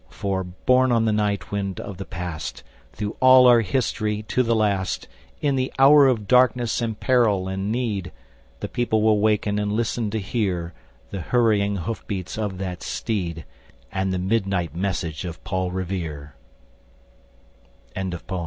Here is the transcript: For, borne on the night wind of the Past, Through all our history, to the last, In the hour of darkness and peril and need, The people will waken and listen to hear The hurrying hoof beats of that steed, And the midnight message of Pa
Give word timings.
For, 0.09 0.43
borne 0.43 0.91
on 0.91 1.05
the 1.05 1.11
night 1.13 1.51
wind 1.51 1.79
of 1.79 1.97
the 1.97 2.05
Past, 2.05 2.63
Through 2.91 3.17
all 3.19 3.45
our 3.45 3.61
history, 3.61 4.23
to 4.29 4.41
the 4.41 4.55
last, 4.55 5.07
In 5.43 5.55
the 5.55 5.71
hour 5.77 6.07
of 6.07 6.27
darkness 6.27 6.81
and 6.81 6.99
peril 6.99 7.47
and 7.47 7.71
need, 7.71 8.11
The 8.61 8.67
people 8.67 9.03
will 9.03 9.19
waken 9.19 9.59
and 9.59 9.71
listen 9.73 10.09
to 10.09 10.19
hear 10.19 10.73
The 11.11 11.21
hurrying 11.21 11.75
hoof 11.75 12.03
beats 12.07 12.35
of 12.35 12.57
that 12.57 12.81
steed, 12.81 13.45
And 13.91 14.11
the 14.11 14.17
midnight 14.17 14.75
message 14.75 15.23
of 15.23 15.43
Pa 15.43 15.69